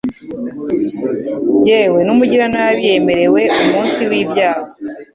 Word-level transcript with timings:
yewe 1.69 1.99
n’umugiranabi 2.03 2.81
yaremewe 2.89 3.41
umunsi 3.61 3.99
w’ibyago 4.09 4.71